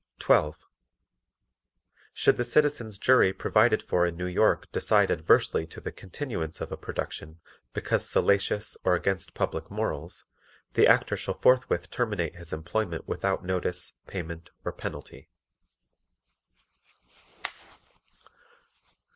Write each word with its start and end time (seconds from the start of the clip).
12. 0.17 0.67
Should 2.11 2.37
the 2.37 2.43
Citizens' 2.43 2.97
Jury 2.97 3.31
provided 3.33 3.83
for 3.83 4.07
in 4.07 4.17
New 4.17 4.25
York 4.25 4.65
decide 4.71 5.11
adversely 5.11 5.67
to 5.67 5.79
the 5.79 5.91
continuance 5.91 6.59
of 6.59 6.71
a 6.71 6.75
production 6.75 7.39
because 7.73 8.09
salacious 8.09 8.75
or 8.83 8.95
against 8.95 9.35
public 9.35 9.69
morals 9.69 10.25
the 10.73 10.87
Actor 10.87 11.17
shall 11.17 11.37
forthwith 11.37 11.91
terminate 11.91 12.35
his 12.35 12.51
employment 12.51 13.07
without 13.07 13.45
notice, 13.45 13.93
payment 14.07 14.49
or 14.65 14.71
penalty. 14.71 15.29